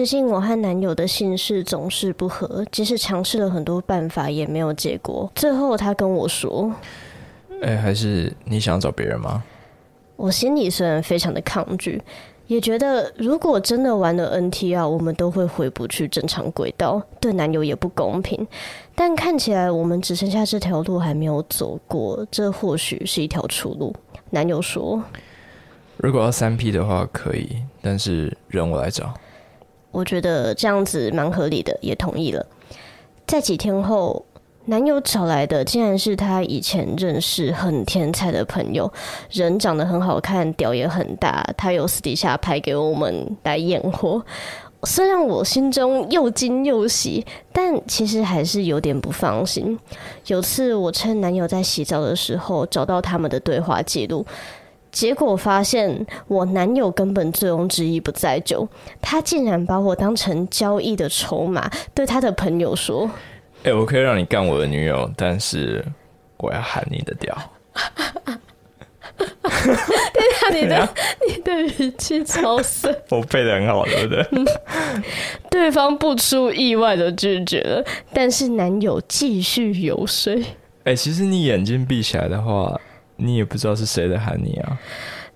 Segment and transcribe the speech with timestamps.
[0.00, 5.30] 最近我和男友的姓氏总是不合，即使尝试了很多办法也没有结果。
[5.34, 6.74] 最后他跟我说
[7.60, 9.44] ：“哎、欸，还是你想找别人吗？”
[10.16, 12.00] 我心里虽然非常的抗拒，
[12.46, 18.48] 也觉得如果真的玩了 NTR，我们都会回不去正常轨道，对男友也不公平。
[18.94, 23.94] 但看起来我们只剩下这条路还没有走过，这或许是一条出路。
[24.30, 25.04] 男友说
[26.00, 29.12] ：“如果要三 P 的话可以，但是人我来找。”
[29.90, 32.44] 我觉得这样子蛮合理的，也同意了。
[33.26, 34.24] 在几天后，
[34.66, 38.92] 男友找来的竟然是他以前认识很天才的朋友，
[39.30, 41.44] 人长得很好看，屌也很大。
[41.56, 44.24] 他有私底下拍给我们来验货。
[44.84, 49.78] 虽然我心中又惊又喜，但其实还是有点不放心。
[50.28, 54.24] 有次我趁男友在洗澡的时候，找到他们的对话记录。
[54.90, 58.68] 结果发现，我男友根本醉翁之意不在酒，
[59.00, 63.08] 他竟然把我当成交易的筹码，对他的朋友说
[63.62, 65.84] ：“哎、欸，我可以让你干我的女友，但是
[66.38, 67.36] 我要喊你的屌。”
[70.52, 70.88] 你的
[71.28, 74.26] 你的语气超深，我背的很好，对不对？
[75.50, 80.34] 对方不出意外的拒绝了，但是男友继续游说。
[80.84, 82.78] 哎、欸，其实你眼睛闭起来的话。
[83.20, 84.78] 你也不知道是谁在喊你啊！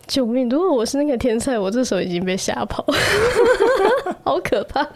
[0.06, 0.48] 救命！
[0.48, 2.84] 如果我是那个天才，我这时候已经被吓跑，
[4.24, 4.86] 好可怕！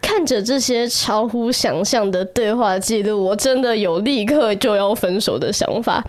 [0.00, 6.04] 看着这些超乎想象的对话记录，我真的有立刻就要分手的想法。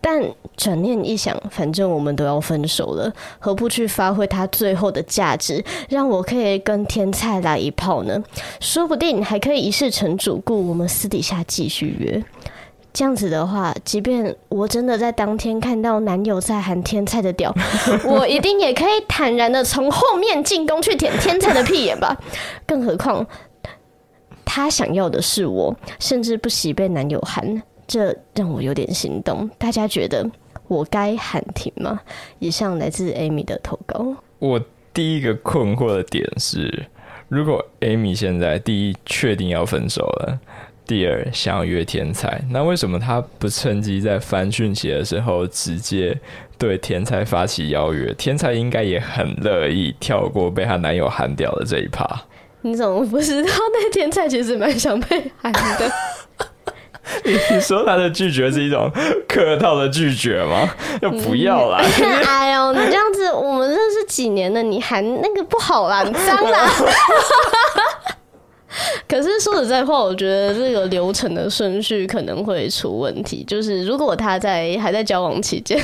[0.00, 0.20] 但
[0.56, 8.20] 转念一想，反正我们都要分手了，何不去发挥它最后的价值，让我可以跟天才来一炮呢？
[8.60, 12.24] 说不定还可以一试成主顾，我们私底下继续约。
[12.96, 17.54] 这样子的话，即便我真的在当天看到男友在喊天菜的屌，
[18.08, 22.16] 我一定也可以坦然的从后面进攻去舔天菜的屁眼吧。
[22.66, 23.26] 更何况，
[24.46, 29.46] 他想要的是我，甚至不惜被男友喊，这让我有点心动。
[29.58, 30.26] 大家觉得
[30.66, 32.00] 我该喊停吗？
[32.38, 34.16] 以上来自 Amy 的投稿。
[34.38, 34.58] 我
[34.94, 36.86] 第一个困惑的点是，
[37.28, 40.40] 如果 Amy 现在第一确定要分手了。
[40.86, 46.16] 第二，想要约天才，那为什么他不趁机在翻讯息的时候直接
[46.56, 48.14] 对天才发起邀约？
[48.14, 52.08] 天才应该也很乐意跳过被她男友喊掉的这一趴。
[52.62, 55.90] 你怎么不知道那天才其实蛮想被喊的？
[57.24, 58.90] 你说他的拒绝是一种
[59.28, 60.68] 客套的拒绝吗？
[61.00, 61.78] 就不要啦！
[62.26, 66.68] 哎呦，你这样子，我们认识几年了，你还那个不好啦，你脏啦！
[69.16, 73.42] 可是说实在话，我觉得这个流程的顺序可能会出问题。
[73.44, 75.80] 就是如果他在还在交往期间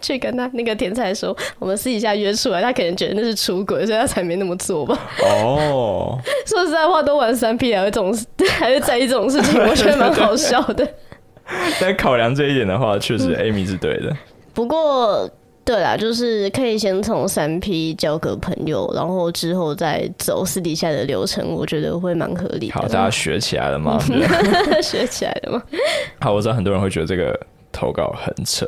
[0.00, 4.98] 去跟他那个天才说，我们私底下约出来，他可能觉得那是出轨，所以他才没那么做吧。
[5.22, 6.18] 哦，
[6.48, 8.16] 说实在话，都玩三 P 还会这种，
[8.58, 10.88] 还会在意这种事情，我觉得蛮好笑的。
[11.78, 14.16] 但考量这一点的话，确实 Amy 是对的。
[14.54, 15.28] 不过。
[15.70, 22.74] 对啦，就是可以先从三 P 交个朋友，然后之后再走私底下的流程，我觉得会蛮合理的。
[22.74, 23.96] 好，大家学起来了吗？
[24.82, 25.62] 学起来了吗？
[26.18, 27.38] 好，我知道很多人会觉得这个
[27.70, 28.66] 投稿很扯，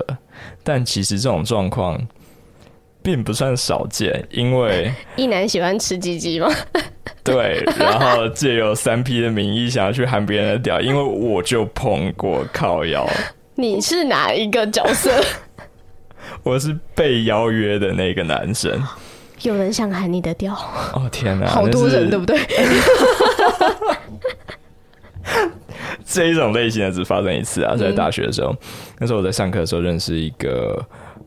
[0.62, 2.00] 但其实这种状况
[3.02, 6.48] 并不算少见，因为 一男喜欢吃鸡鸡吗？
[7.24, 13.04] 对，然后借由三 P 的名义想要去喊别人的屌，因为我就碰过靠腰。
[13.56, 15.10] 你是哪一个角色？
[16.42, 18.82] 我是被邀约的那个男生，
[19.42, 20.54] 有人想喊你的调
[20.94, 22.38] 哦天哪，好多人对不对？
[26.04, 28.58] 这一种类型的只发生一次啊，在大学的时候，嗯、
[28.98, 30.84] 那时候我在上课的时候认识一个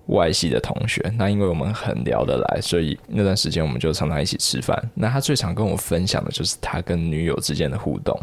[0.08, 4.78] 外系的同学，那因为我们很聊得来，所以那段时间我们就常常一起吃饭。
[4.94, 8.20] 那他最常跟我分享的就是他跟女友之间的互动。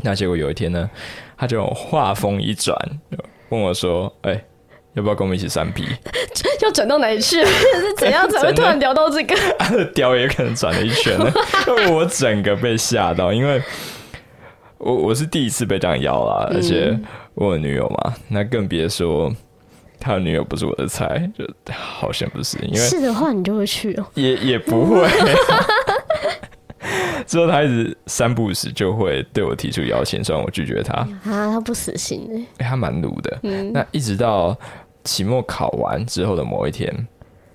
[0.00, 0.88] 那结果有一天呢，
[1.36, 2.74] 他就话锋一转，
[3.50, 4.44] 问我说：“哎、欸。”
[4.98, 5.84] 要不要跟我们一起三 P？
[6.60, 7.36] 要转到哪里去？
[7.46, 9.36] 是怎样才会突然聊到这个？
[9.56, 11.32] 他的屌也可能转了一圈了，
[11.92, 13.62] 我整个被吓到，因为
[14.78, 16.98] 我我是第一次被这样邀啦，而且
[17.34, 19.32] 我有女友嘛，那更别说
[20.00, 22.58] 他的女友不是我的菜，就好像不是。
[22.58, 24.06] 因为是的话，你就会去哦。
[24.14, 25.08] 也也不会。
[27.24, 30.94] 之后他一直三不五时就会对我提出邀请，虽然我拒绝他
[31.30, 33.38] 啊，他不死心哎、欸，他蛮鲁的。
[33.44, 34.58] 嗯，那一直到。
[35.08, 36.94] 期末考完之后的某一天，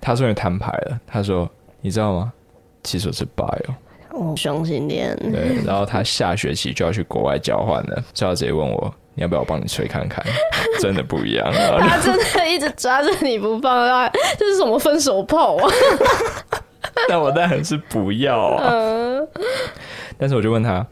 [0.00, 1.00] 他终于摊牌了。
[1.06, 1.48] 他说
[1.80, 2.32] ：“你知道吗？
[2.82, 3.74] 其实我是 bi 哦，
[4.10, 5.16] 哦，双性恋。
[5.30, 10.26] 对，然后他下学期就要去国外交换了，所以他直接问我：你要不要我帮你吹看看？
[10.80, 11.48] 真的不一样。
[11.52, 15.68] 他真的一直抓着你不放，这是什么分手炮啊？
[17.08, 18.68] 但我当然是不要啊。
[18.68, 19.28] 嗯、
[20.18, 20.84] 但是我就问他，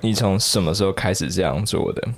[0.00, 2.08] 你从什么时候开始这样做的？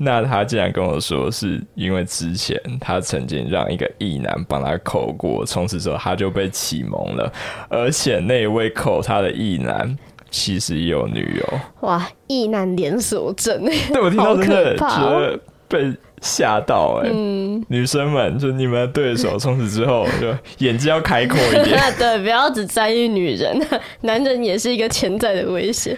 [0.02, 7.30] 那他竟然跟我说，是因为之前他曾经让一个异男帮他口过，从此之后他就被启蒙了，
[7.68, 9.94] 而且那位口他的异男
[10.30, 11.60] 其实也有女友。
[11.80, 13.62] 哇，异男连锁症，
[13.92, 15.38] 对，我听到真的觉得
[15.68, 15.92] 被
[16.22, 17.10] 吓到哎。
[17.12, 21.78] 嗯，女生们，就你们的对手，从此之后就眼睛要开阔一点。
[21.98, 23.60] 对，不要只在意女人，
[24.00, 25.94] 男人也是一个潜在的威胁。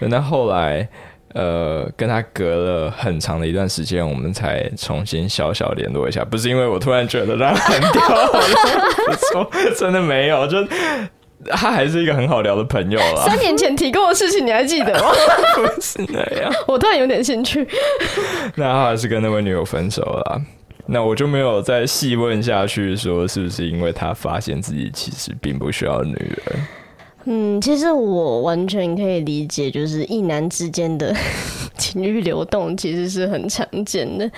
[0.00, 0.88] 那后来。
[1.34, 6.24] 呃，跟他隔了很长的一段时间，我们才重新小小联络一下。
[6.24, 8.00] 不是因为我突然觉得他很屌，
[9.06, 10.58] 不错，真的没有，就
[11.50, 13.24] 他还是一个很好聊的朋友了。
[13.26, 15.10] 三年前提过的事情，你还记得吗？
[15.56, 17.66] 不是那样，我突然有点兴趣。
[18.54, 20.40] 那他还是跟那位女友分手了，
[20.86, 26.66] 那我就没有再细问下去，说是不是因为他发现自己其实并不需要女人。
[27.24, 31.14] 嗯，其实我完全可以理解，就是一男之间的
[31.78, 34.30] 情欲流动其实是很常见的。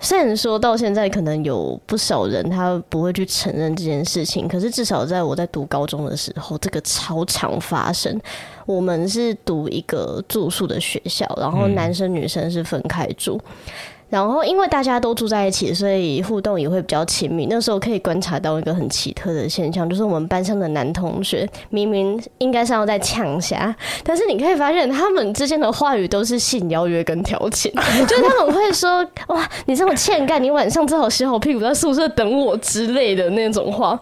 [0.00, 8.20] 虽然说到现在可能有不少人他不会去承认这件事情，可是至少在我在读高中的时候，这个超常发生。
[8.66, 13.40] 我们是读一个住宿的学校，然后男生女生是分开住。
[14.14, 17.48] 然后，因为大家都住在一起，所以互动也会比较亲密。
[17.50, 23.74] 那时候可以观察到一个很奇特的现象，就是我们班上的男同学明明应该是要在呛下，
[24.04, 27.72] 但是你可以发现他们之间的话语都是性邀约跟调情，
[28.06, 34.00] 就是他们会说：“哇，你这么欠干，你晚上最好洗好屁股在宿舍等我之类的那种话。”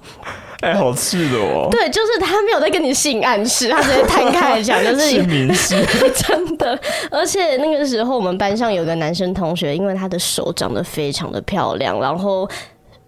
[0.63, 1.69] 哎、欸，好赤裸哦！
[1.71, 5.75] 对，就是他没有在跟你性暗示，他直接摊开来讲， 就是明示，
[6.27, 6.79] 真的。
[7.11, 12.49] 而且那个时候，我们班上有个男生同学，因为他的手长得非常的漂亮，然后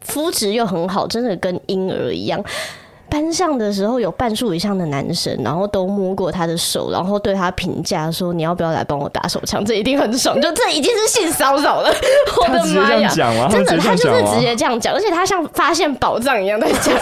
[0.01, 2.45] 肤质又很好，真的跟婴儿一样。
[3.15, 9.65] 班上的时候有半数以上的男生，然后都摸过他的手，然后对他评价说：“你要不要来帮我打手枪？
[9.65, 10.35] 这一定很爽。
[10.43, 11.95] ”就这已经是性骚扰了，
[12.37, 13.09] 我的妈呀！
[13.49, 16.93] 真的，他就是直接这样讲，而且他像发现宝藏一样在讲，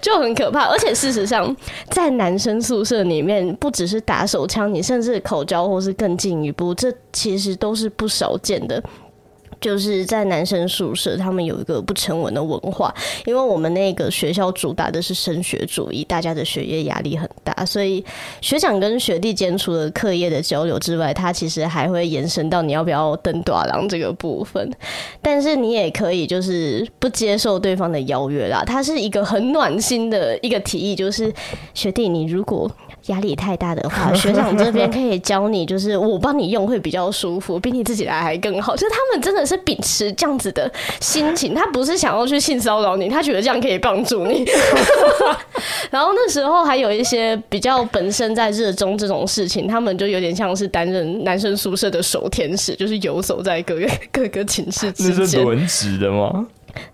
[0.00, 0.64] 就很可怕。
[0.64, 1.56] 而且事实上，
[1.90, 8.82] 在男生宿舍里面，不只是打手枪，你甚至口交或是更进一步，这其实都是不少见的。
[9.64, 12.94] 就是在男生宿舍，他们有一个不成文的文化，
[13.24, 18.04] 因为我们那个学校主打的是升学主义，大家的学业压力很大，所以
[18.42, 24.70] 学长跟学弟间除了课业的交流之外，他其实还会延伸到你要不要登大人这个部分。
[25.22, 31.32] 但是你也可以就是不接受对方的邀约啦，他是一个很暖心的一个提议，就是
[31.72, 32.70] 学弟你如果。
[33.08, 38.74] 压力太大的话， 学长这边可以教你，就是我帮你用会比较舒服，比你自己来还更好。
[38.74, 40.70] 就是他们真的是秉持这样子的
[41.00, 44.44] 心情，他不是想要去性骚扰你，他觉得这样可以帮助你。
[45.90, 55.16] 然后那时候还有一些比较本身在热衷这种事情，他们就有点像是担任男生宿舍的守天使，就是游走在各个各个寝室之间。
[55.18, 56.46] 那是轮值的吗？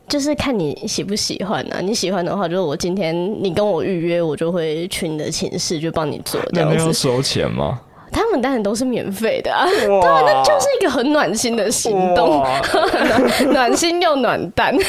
[0.07, 6.77] 就是看你喜不喜欢啊，你喜欢的话，就是我今天你跟我预约，我就会去你的寝室，就帮你做这样子。
[6.77, 7.81] 没有收钱吗？
[8.12, 14.77] 他们当然都是免费的啊，对，那就是一个很暖心的行动，暖， 暖心又暖蛋。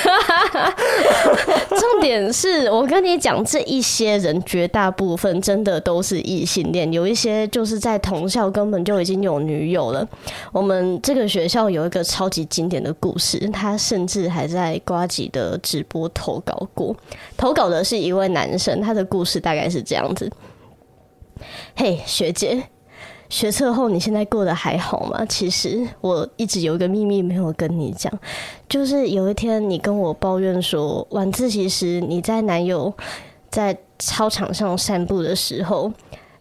[1.70, 10.08] 重点是我跟你讲，这一些人绝大部分真的都是异性恋，有一些就是在同校根本就已经有女友了。
[10.52, 16.96] 我们这个学校有一个超级经典的故事，他甚至还在瓜吉的直播投稿过，
[17.38, 20.30] 投稿的是一位男生，他的故事大概是这样子：
[21.76, 22.64] 嘿，学姐。
[23.32, 25.26] 学测后，你现在过得还好吗？
[25.28, 28.12] 其实我一直有一个秘密没有跟你讲，
[28.68, 32.94] 就是有一天你跟我抱怨说，晚自习时你在男友
[33.50, 35.90] 在操场上散步的时候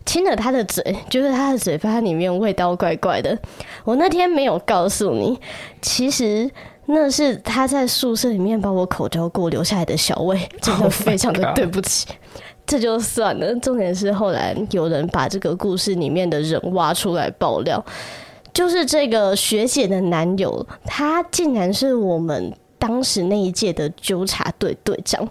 [0.05, 3.39] 亲了他的嘴，就是他的嘴巴里面味道怪怪的。
[3.85, 5.39] 我那天没有告诉你，
[5.81, 6.51] 其实
[6.87, 12.09] 那是他在宿舍里面把我口交过留下来的小味，真的非常的对不起。
[12.71, 17.85] 这就算了，重点是后来有人把这个故事里面的人挖出来爆料，
[18.55, 25.29] 就是这个学姐的男友，他竟然是我们当时那一届的纠察队队长。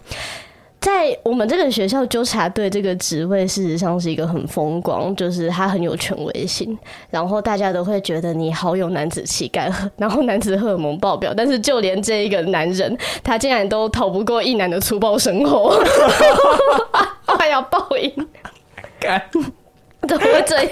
[0.82, 6.78] 在我们这个学校，纠察队这个职位事实上是一个很风光，就是他很有权威性，
[7.10, 11.34] 然后大家都会觉得你好有男子气概， 然后男子荷尔蒙爆表。
[11.36, 15.82] 但是就连这一个男人，他竟然都逃不过一男的粗暴生活，
[17.40, 18.12] 快要报应，
[20.10, 20.72] 怎么会这样？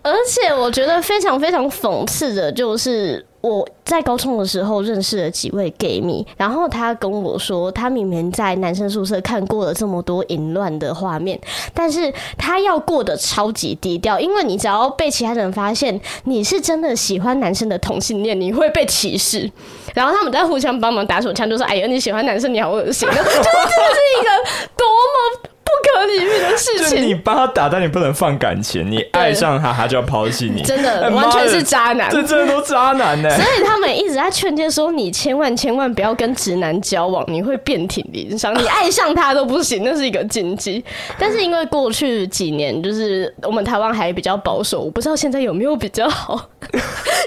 [0.00, 3.26] 而且我觉得非常非常讽刺的就是。
[3.40, 11.38] 我在高中的时候认识了几位 gay 蜜，然后他跟我说，他明明在男生宿舍看过了这么多淫乱的画面，
[11.72, 19.50] 但是他要过得超级低调，因为你只要被其他人发现你是真的喜欢男生的同性恋，你会被歧视。
[19.94, 24.30] 然后他们在互相帮忙打手枪，就说：“哎呀，你喜欢男生，你好恶心。”就是这是一个
[24.76, 25.50] 多么。
[25.68, 28.90] 不可理喻的事情，你帮他打，但你不能放感情。
[28.90, 32.10] 你爱上他，他就要抛弃你，真的完全是渣男。
[32.10, 33.28] 这真的都渣男呢。
[33.30, 38.58] 所以他们一直在劝诫说：“你千万千万不要跟直男交往，你会遍体鳞伤。
[38.58, 40.82] 你爱上他都不行，那是一个禁忌。”
[41.18, 46.48] 但是因为过去几年，就是我们台湾还比较保守，我不知道现在有没有比较好，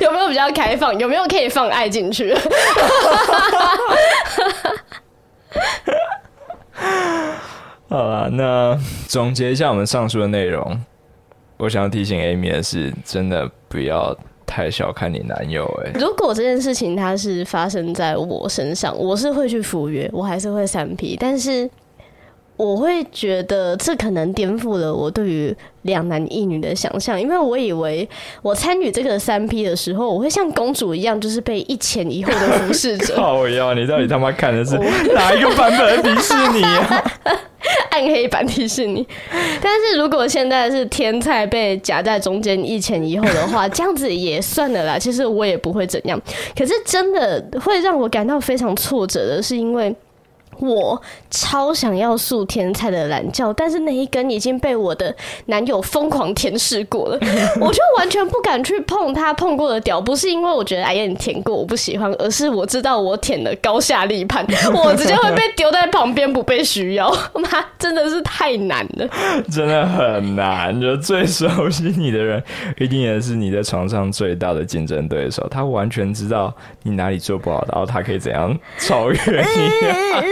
[0.01, 2.35] 有没有比较开放，有没有可以放爱进去。
[7.89, 8.77] 好了，那
[9.07, 10.77] 总结一下我们上述的内容。
[11.57, 14.15] 我想要提醒 Amy 的是，真的不要
[14.45, 15.65] 太小看你男友。
[15.85, 21.69] 哎，如果这件事情它是发生在我身上，我是会去赴约，我还是会三 P，但是。
[22.57, 28.07] 我会觉得这可能颠覆了我对于两男一女的想象，因为我以为
[28.43, 33.15] 我参与这个三 P 的时候，我会像公主一样，就是被一前一后的服侍者。
[33.15, 34.77] 靠呀，你到底他妈看的是
[35.11, 37.03] 哪一个版本的迪士尼啊？
[37.91, 39.05] 暗黑版提示你。
[39.61, 44.97] 但是如果现在是天菜被夹在中间一前一后的话，这样子也算了啦。
[44.97, 46.19] 其实我也不会怎样。
[46.57, 49.93] 可是真的会让我感到非常挫折的是，因为。
[50.61, 55.13] 我超想要素天菜的懒觉，但是那一根已经被我的
[55.47, 57.19] 男友疯狂舔舐过了，
[57.59, 59.99] 我就完全不敢去碰他碰过的屌。
[59.99, 67.11] 不是因为我觉得哎呀你舔过我不喜欢，而是我知道我舔的高下立判， 我直接会被丢在旁边不被需要。
[67.33, 67.49] 妈，
[67.79, 69.07] 真的是太难了，
[69.51, 70.79] 真的很难。
[70.79, 72.43] 就最熟悉你的人，
[72.79, 75.47] 一定也是你在床上最大的竞争对手。
[75.49, 76.53] 他完全知道
[76.83, 79.71] 你哪里做不好，然后他可以怎样超越你。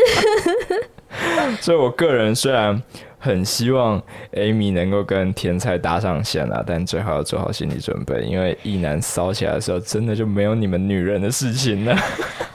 [1.61, 2.81] 所以，我个人虽然
[3.17, 4.01] 很希望
[4.33, 11.97] Amy 能够跟天菜搭上线啊，但最好要做好心理准备，因为一男骚起来的时候，真的就没有你们女人的事情了。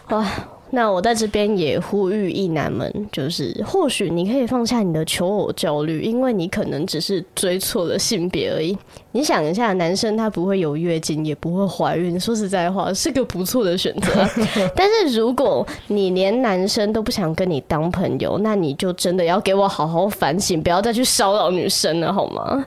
[0.75, 8.77] 那我在这边也呼吁异男们，就是或许你可以放下你的求偶焦虑，因为你可能只是追错了性别而已。
[9.13, 14.11] 你想一下，男生他不会有月经，也不会怀孕，说实在话，是个不错的选择。
[14.75, 22.67] 但是如果你连男生都不想跟你当朋友，那你就真的要给我好好反省，不要再去骚扰女生了，好吗？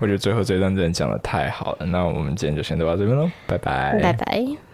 [0.00, 4.73] 我觉得最后这段真的讲的太好了，那我们今天就先到这边喽，拜拜，拜拜。